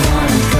[0.00, 0.53] one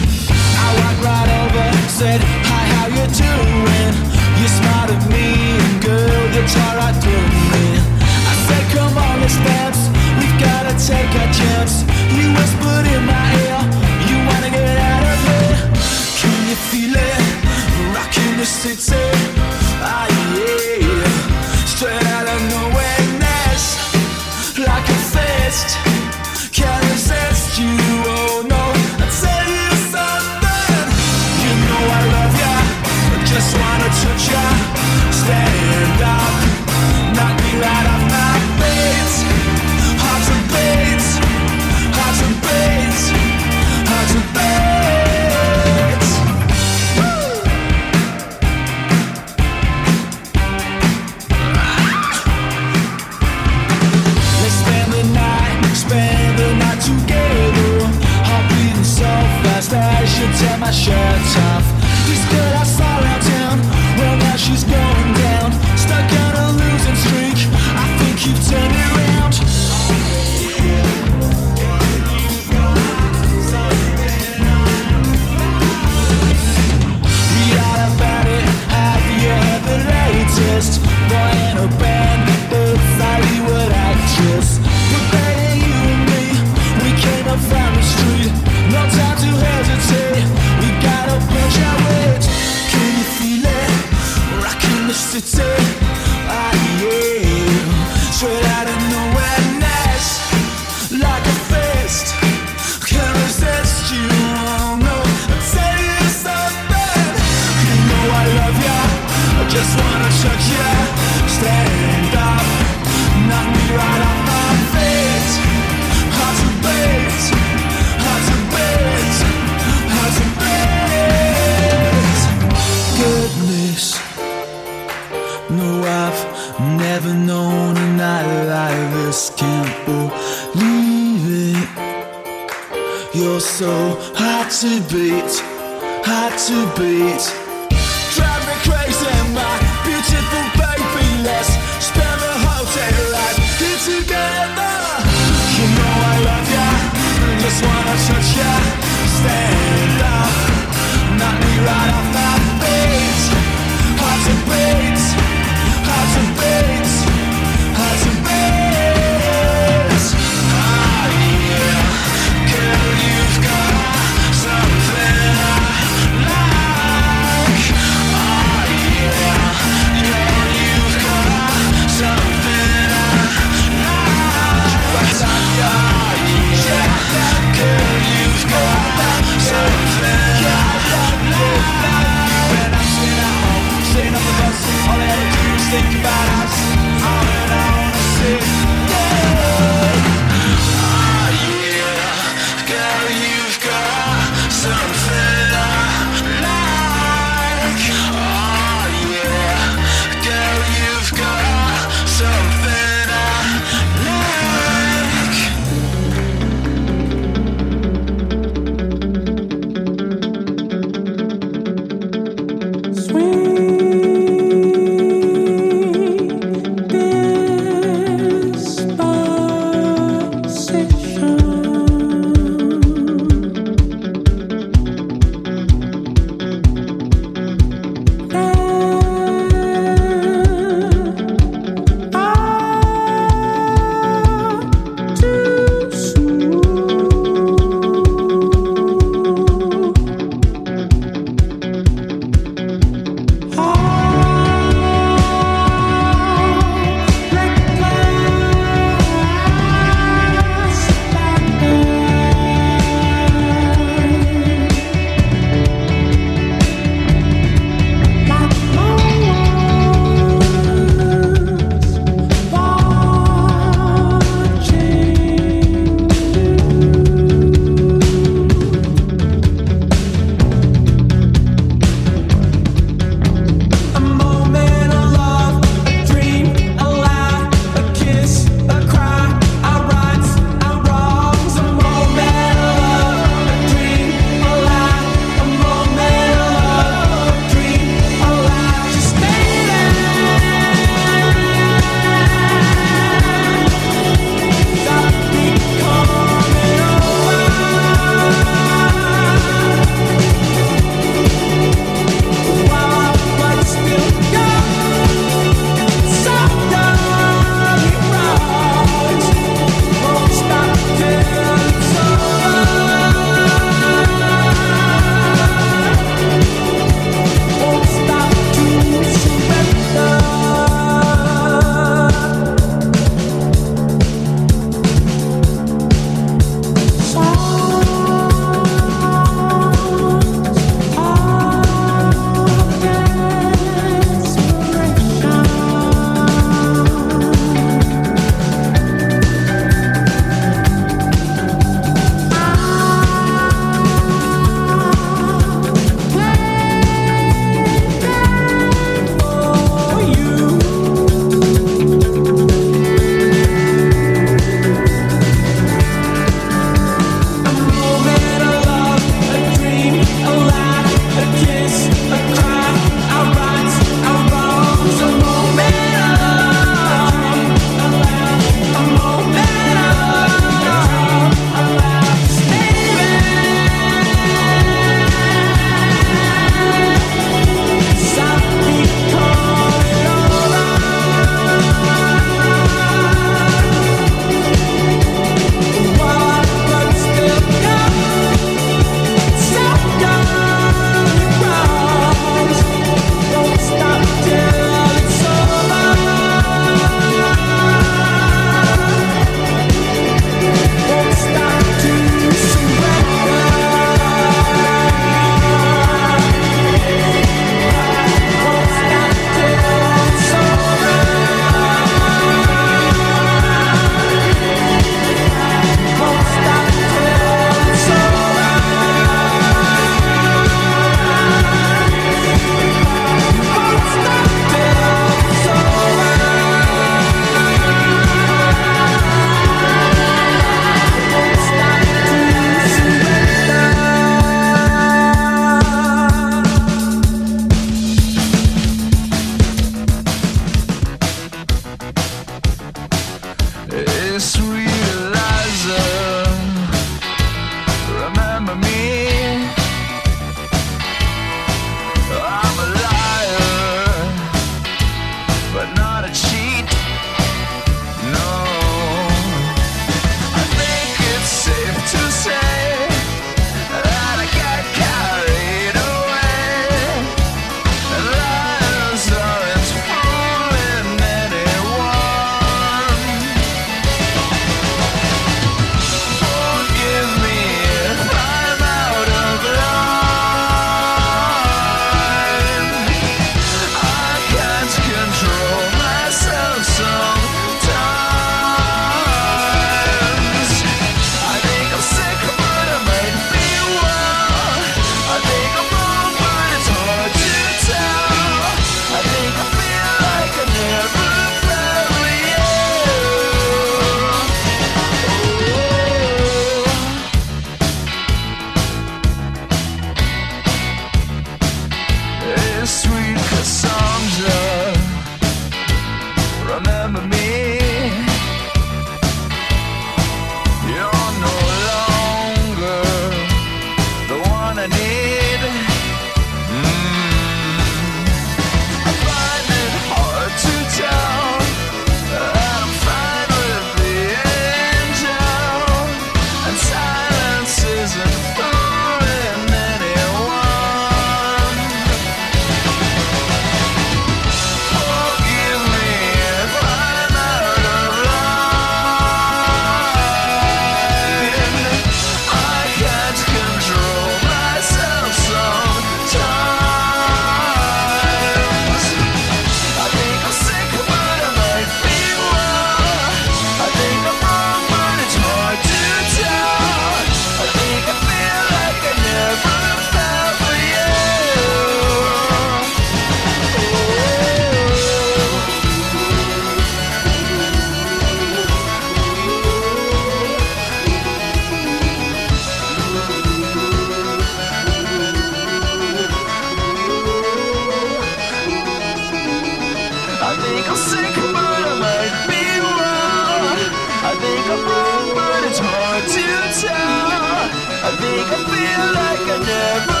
[598.11, 600.00] make me feel like I never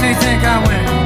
[0.00, 0.97] makes me think I win.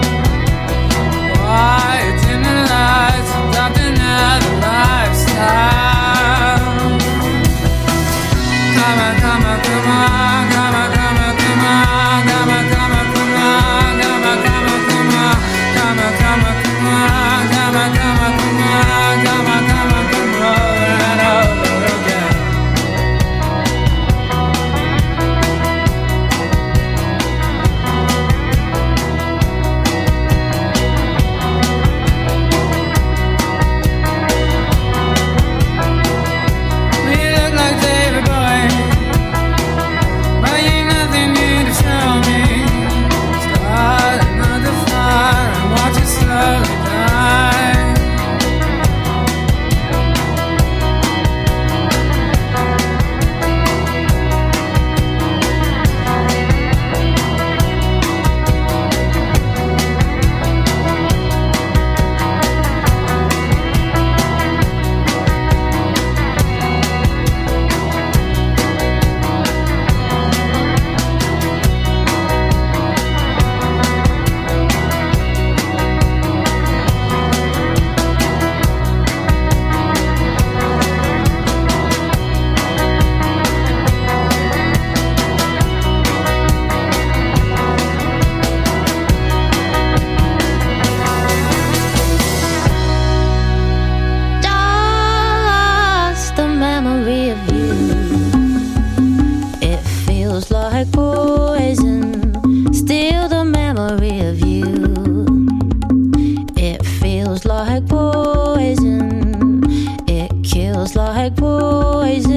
[107.33, 109.63] kills like poison.
[110.07, 112.35] It kills like poison.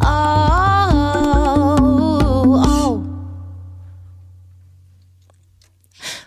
[0.00, 1.36] Oh,
[2.66, 3.04] oh.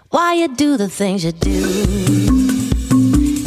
[0.09, 1.63] Why you do the things you do?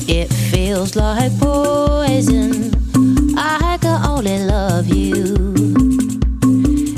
[0.08, 2.74] It feels like poison.
[3.38, 5.36] I can only love you.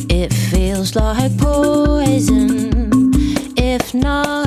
[0.08, 3.12] It feels like poison.
[3.54, 4.43] If not.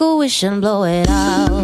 [0.00, 1.57] like a wish and blow it out.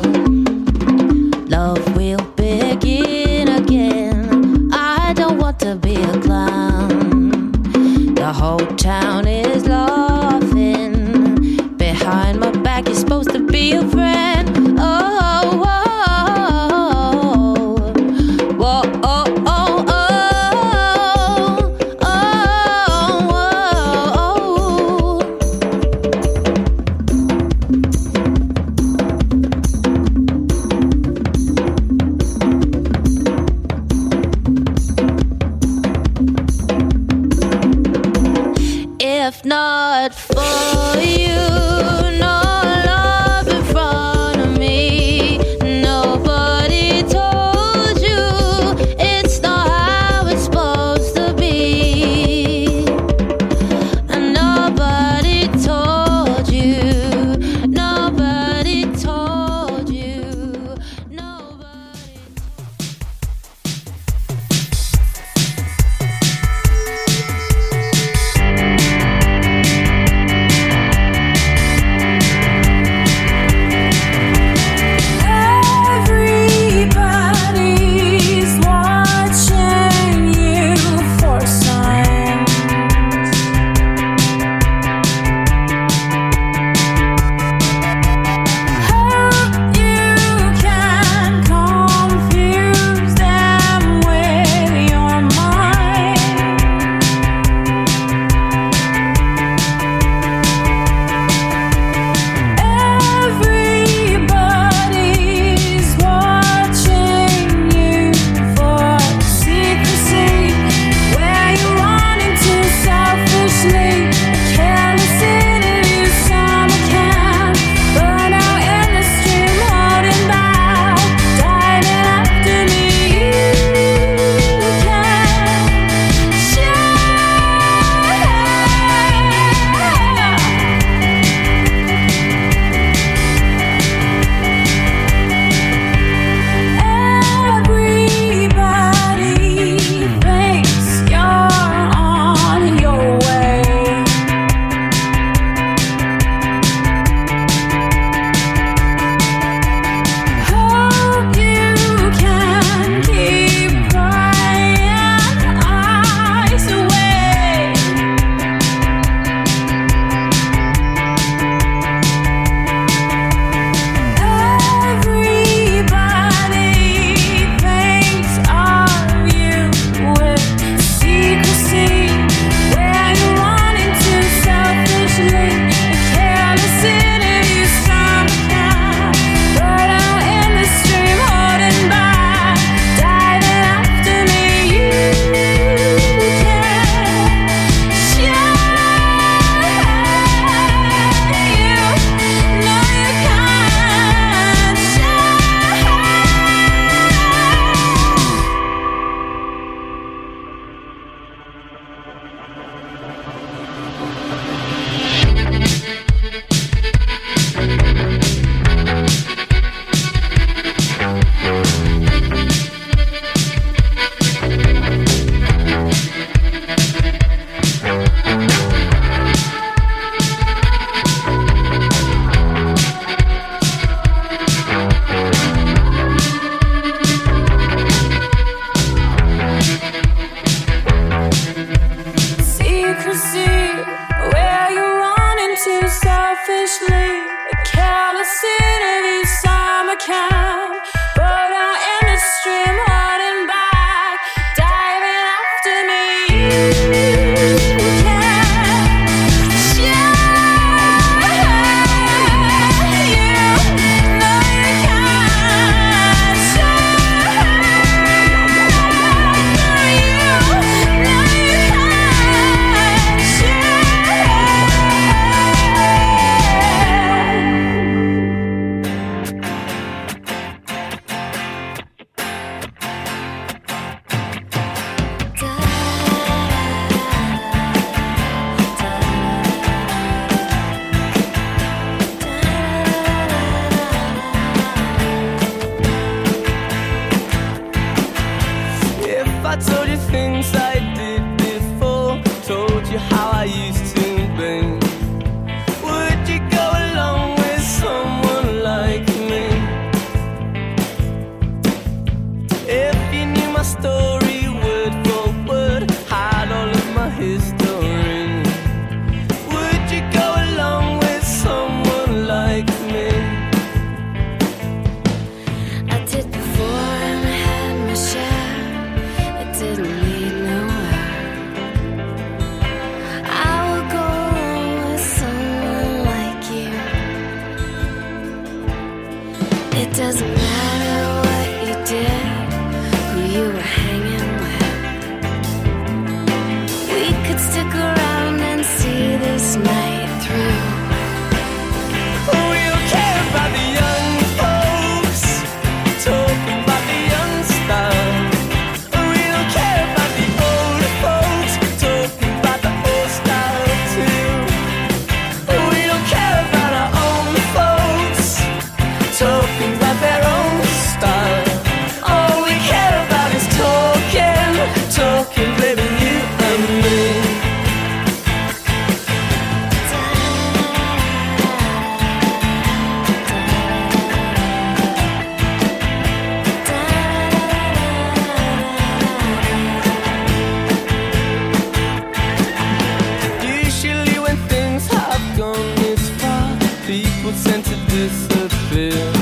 [387.17, 389.13] People tend to disappear.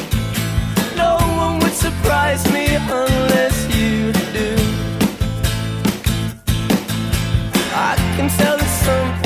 [0.97, 4.57] No one would surprise me unless you do.
[7.75, 9.22] I can tell there's something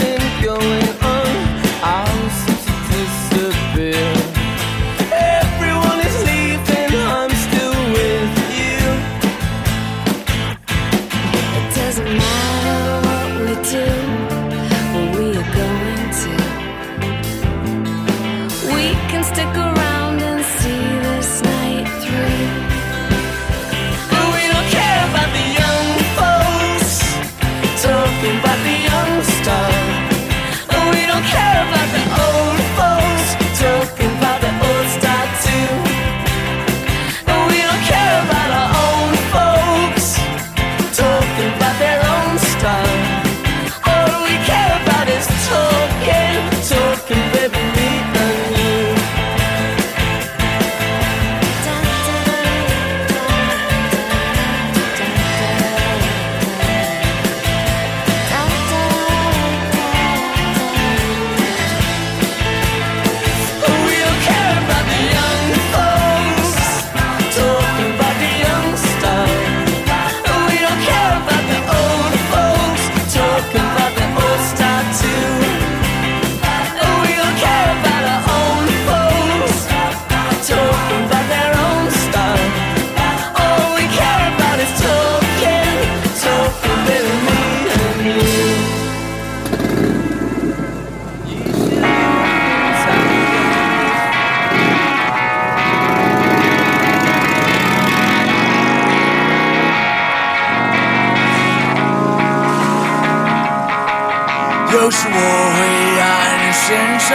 [105.18, 105.22] 我
[105.56, 105.58] 会
[106.00, 106.04] 爱
[106.42, 106.64] 你身
[107.00, 107.08] 上，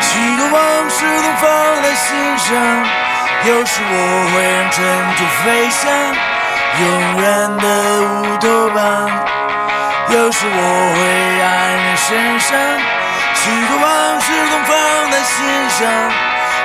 [0.00, 1.44] 许多往事都放
[1.82, 2.46] 在心上。
[3.44, 3.94] 有时我
[4.32, 4.76] 会让尘
[5.16, 5.82] 土飞翔，
[6.80, 6.84] 永
[7.22, 7.24] 远
[7.58, 7.66] 的
[8.02, 8.78] 乌托邦。
[10.08, 10.60] 有时我
[10.94, 10.98] 会
[11.42, 11.46] 爱
[11.82, 12.08] 你身
[12.40, 12.48] 上，
[13.34, 13.84] 许多往
[14.20, 14.70] 事都放
[15.10, 15.34] 在心
[15.70, 15.78] 上。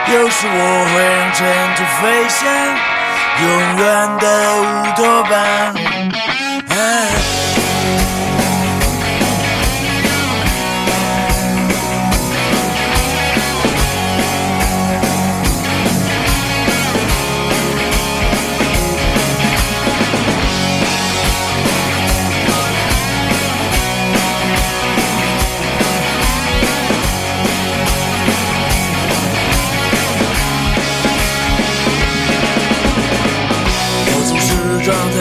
[0.08, 0.60] 有时我
[0.94, 1.40] 会让尘
[1.76, 2.40] 土飞翔，
[3.42, 3.46] 永
[3.78, 3.86] 远
[4.18, 4.64] 的乌
[4.96, 5.32] 托邦。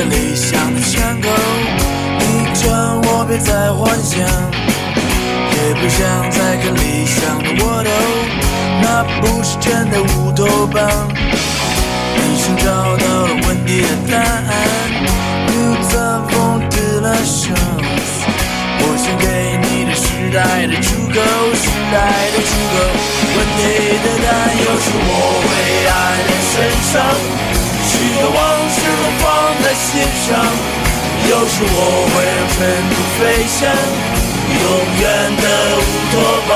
[0.05, 1.28] 理想的枪口，
[2.18, 2.24] 你
[2.55, 4.20] 劝我别再幻想，
[5.53, 7.90] 也不想再看理想的沃土，
[8.80, 10.80] 那不是真的乌托邦。
[12.16, 14.51] 你想找到了问题的答案
[15.48, 18.24] ，You the phone to the shows。
[18.82, 21.20] 我想给你的时代的出口，
[21.55, 21.96] 时代
[22.32, 22.74] 的出口。
[23.36, 23.61] 问题
[24.03, 25.11] 的答案，有时我
[25.44, 25.48] 会
[25.86, 25.92] 爱
[26.24, 26.55] 的身
[26.92, 26.94] 上。
[28.21, 29.25] 许多往事都放
[29.64, 29.89] 在心
[30.29, 30.37] 上，
[31.25, 32.61] 有时我会让尘
[32.93, 33.64] 土飞翔，
[34.61, 34.61] 永
[35.01, 35.03] 远
[35.41, 35.45] 的
[35.81, 36.53] 乌托邦。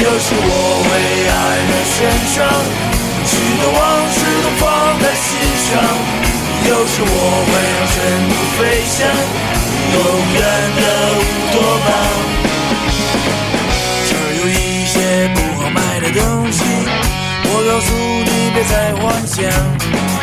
[0.00, 0.50] 有时我
[0.82, 0.90] 会
[1.30, 1.38] 爱
[1.70, 1.94] 在身
[2.34, 2.42] 上，
[3.24, 3.30] 许
[3.62, 3.78] 多往
[4.10, 5.38] 事都放在心
[5.70, 5.70] 上，
[6.66, 7.14] 有时我
[7.46, 9.06] 会让尘土飞翔，
[9.94, 9.96] 永
[10.34, 10.42] 远
[10.74, 10.82] 的
[11.14, 11.22] 乌
[11.52, 11.88] 托邦。
[14.08, 16.58] 这儿有一些不好卖的东西，
[17.44, 20.13] 我告诉你别再幻想。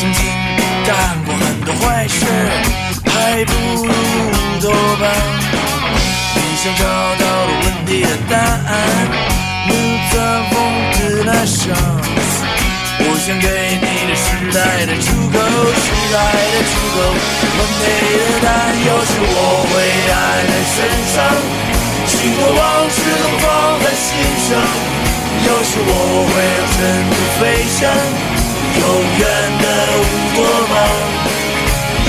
[0.00, 0.24] 曾经
[0.86, 2.24] 干过很多坏事，
[3.06, 5.02] 还不如乌托邦。
[6.34, 8.70] 你想找到了问题的答案
[9.68, 9.72] ，Nous
[10.18, 10.52] avons
[10.96, 12.32] de la chance。
[13.24, 16.16] 想给你的时代的出口，时代
[16.50, 16.98] 的出口。
[17.54, 17.80] 完美
[18.18, 18.50] 的担
[18.84, 19.38] 忧是我
[19.70, 19.72] 会
[20.10, 20.12] 爱
[20.50, 20.76] 在身
[21.14, 21.16] 上，
[22.08, 23.46] 许多往事都放
[23.78, 24.10] 在心
[24.42, 24.50] 上。
[25.46, 25.90] 有时我
[26.26, 27.40] 会让尘土飞
[27.70, 27.80] 翔，
[28.80, 28.84] 永
[29.18, 29.22] 远
[29.62, 29.64] 的
[29.98, 30.02] 乌
[30.34, 30.36] 托
[30.70, 30.74] 邦。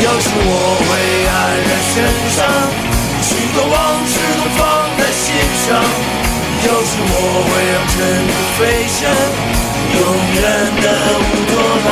[0.04, 0.52] 有时我
[0.84, 0.90] 会
[1.28, 1.32] 黯
[1.68, 1.96] 然神
[2.36, 2.40] 伤，
[3.22, 3.76] 许多往
[4.08, 4.62] 事都放
[4.98, 5.26] 在心
[5.66, 5.68] 上。
[6.66, 7.12] 有时我
[7.48, 7.96] 会让尘
[8.28, 9.00] 土飞翔，
[10.00, 10.02] 永
[10.36, 10.42] 远
[10.82, 10.86] 的
[11.20, 11.52] 乌托
[11.86, 11.88] 邦。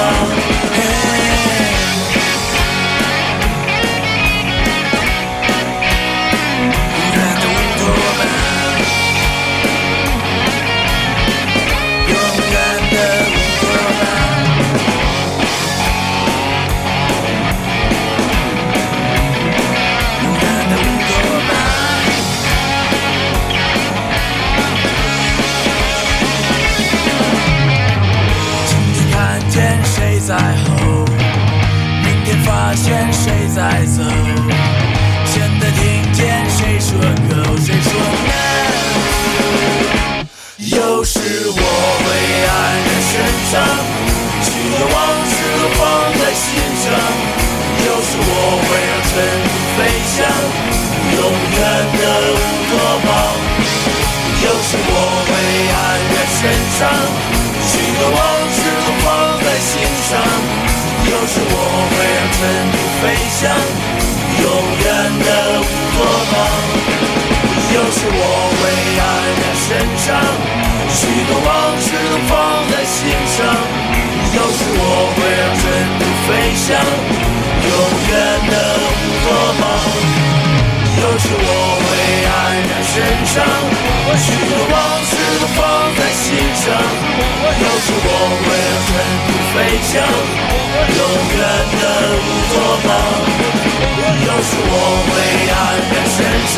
[30.32, 31.04] 在吼，
[32.06, 34.02] 明天发现谁在走，
[35.26, 36.96] 现在听见谁说
[37.28, 38.32] go，谁说 no。
[40.58, 41.60] 有时我
[42.00, 42.08] 会
[42.48, 42.50] 黯
[42.88, 43.12] 然神
[43.52, 43.60] 伤，
[44.42, 44.96] 许多往
[45.28, 45.36] 事
[45.76, 45.80] 放
[46.16, 46.48] 在心
[46.80, 46.88] 上。
[47.84, 48.32] 有时我
[48.64, 49.12] 会让尘
[49.76, 49.80] 飞
[50.16, 50.16] 翔，
[51.12, 51.20] 永
[51.52, 51.60] 远
[51.92, 52.02] 的
[52.32, 52.72] 乌托
[53.04, 53.10] 邦。
[54.46, 54.96] 有时我
[55.28, 55.30] 会
[55.68, 55.76] 黯
[56.16, 56.40] 然神
[56.80, 56.80] 伤，
[57.68, 58.41] 许多往。
[61.22, 62.42] 有时我会让尘
[62.74, 63.46] 土飞翔，
[64.42, 64.50] 永
[64.82, 64.90] 远
[65.22, 65.30] 的
[65.62, 66.02] 乌托
[66.34, 66.34] 邦。
[67.76, 68.18] 有时我
[68.58, 68.60] 会
[68.98, 69.00] 黯
[69.38, 69.70] 然神
[70.02, 70.18] 伤，
[70.90, 70.98] 许
[71.30, 72.34] 多往事都放
[72.72, 73.06] 在心
[73.38, 73.38] 上。
[74.34, 75.64] 有时我会让尘
[76.02, 76.74] 土飞翔，
[77.70, 77.72] 永
[78.10, 78.12] 远
[78.50, 79.30] 的乌托
[79.62, 79.64] 邦。
[80.98, 81.46] 有时我
[81.86, 81.88] 会
[82.26, 82.98] 黯然神
[83.28, 83.46] 伤，
[84.22, 85.12] 许多往事
[85.42, 85.60] 都放
[85.98, 86.64] 在心上。
[87.62, 88.10] 有时我
[88.42, 88.90] 会让尘
[89.26, 89.92] 土飞翔，
[90.98, 91.02] 永
[91.36, 91.40] 远
[91.82, 91.84] 的
[92.22, 92.54] 乌托
[92.86, 92.90] 邦。
[94.22, 94.74] 有时我
[95.08, 95.10] 会
[95.50, 95.54] 黯
[95.92, 96.18] 然神
[96.48, 96.56] 伤，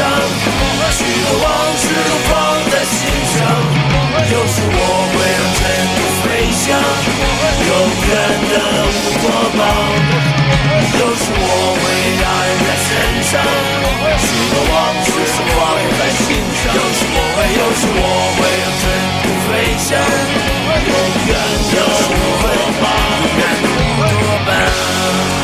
[0.92, 1.48] 许多往
[1.78, 2.32] 事都放
[2.70, 2.94] 在心
[3.34, 3.83] 上。
[4.14, 4.80] 有时我
[5.14, 5.62] 会让尘
[5.96, 6.64] 土飞翔，
[7.68, 7.72] 永
[8.08, 8.12] 远
[8.50, 8.54] 的
[8.86, 9.26] 乌托
[9.58, 9.62] 邦。
[11.00, 11.42] 有时我
[11.82, 11.84] 会
[12.22, 12.88] 让人在身
[13.24, 13.32] 上，
[14.18, 15.08] 许多往事
[15.54, 15.58] 挂
[15.98, 16.26] 在心
[16.62, 16.64] 上。
[16.74, 18.02] 有时我会，有时我
[18.38, 18.84] 会让尘
[19.24, 19.98] 土飞翔，
[20.88, 20.94] 永
[21.28, 21.32] 远
[21.72, 22.12] 的乌
[22.42, 22.46] 托
[22.82, 22.86] 邦，
[23.24, 24.14] 勇敢的乌托
[24.46, 25.43] 邦。